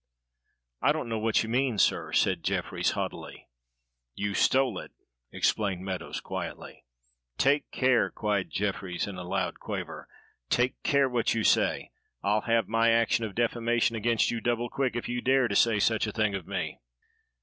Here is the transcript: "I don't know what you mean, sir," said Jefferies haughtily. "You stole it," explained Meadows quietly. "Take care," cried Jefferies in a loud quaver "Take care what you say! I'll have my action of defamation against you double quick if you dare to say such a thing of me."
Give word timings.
"I 0.81 0.93
don't 0.93 1.09
know 1.09 1.19
what 1.19 1.43
you 1.43 1.49
mean, 1.49 1.77
sir," 1.77 2.11
said 2.11 2.43
Jefferies 2.43 2.93
haughtily. 2.93 3.47
"You 4.15 4.33
stole 4.33 4.79
it," 4.79 4.89
explained 5.31 5.85
Meadows 5.85 6.19
quietly. 6.21 6.85
"Take 7.37 7.69
care," 7.69 8.09
cried 8.09 8.49
Jefferies 8.49 9.05
in 9.05 9.15
a 9.17 9.23
loud 9.23 9.59
quaver 9.59 10.07
"Take 10.49 10.81
care 10.81 11.07
what 11.07 11.35
you 11.35 11.43
say! 11.43 11.91
I'll 12.23 12.41
have 12.41 12.67
my 12.67 12.89
action 12.89 13.25
of 13.25 13.35
defamation 13.35 13.95
against 13.95 14.31
you 14.31 14.41
double 14.41 14.71
quick 14.71 14.95
if 14.95 15.07
you 15.07 15.21
dare 15.21 15.47
to 15.47 15.55
say 15.55 15.77
such 15.77 16.07
a 16.07 16.11
thing 16.11 16.33
of 16.33 16.47
me." 16.47 16.79